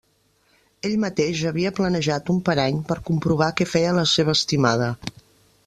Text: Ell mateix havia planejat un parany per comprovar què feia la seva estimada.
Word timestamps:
Ell 0.87 0.95
mateix 1.03 1.43
havia 1.49 1.73
planejat 1.79 2.31
un 2.35 2.39
parany 2.49 2.79
per 2.89 2.99
comprovar 3.11 3.51
què 3.61 3.69
feia 3.75 3.93
la 3.99 4.07
seva 4.15 4.35
estimada. 4.41 4.89